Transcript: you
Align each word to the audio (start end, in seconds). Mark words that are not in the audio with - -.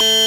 you 0.00 0.06